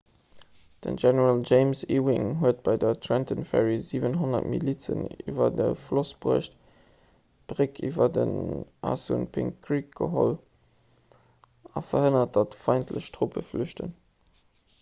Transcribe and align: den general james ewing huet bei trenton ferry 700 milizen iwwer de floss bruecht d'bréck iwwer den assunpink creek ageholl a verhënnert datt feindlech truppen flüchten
den 0.83 0.95
general 1.01 1.41
james 1.49 1.81
ewing 1.97 2.23
huet 2.43 2.61
bei 2.67 2.73
trenton 3.07 3.43
ferry 3.49 3.75
700 3.89 4.39
milizen 4.55 5.03
iwwer 5.33 5.51
de 5.59 5.67
floss 5.83 6.15
bruecht 6.25 6.57
d'bréck 6.63 7.85
iwwer 7.89 8.11
den 8.19 8.33
assunpink 8.95 9.61
creek 9.69 10.03
ageholl 10.07 10.35
a 11.75 11.85
verhënnert 11.91 12.33
datt 12.39 12.61
feindlech 12.67 13.13
truppen 13.19 13.47
flüchten 13.51 13.99